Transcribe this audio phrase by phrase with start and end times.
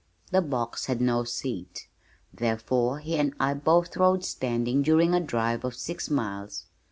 [0.31, 1.87] The box had no seat,
[2.33, 6.65] therefore he and I both rode standing during a drive of six miles.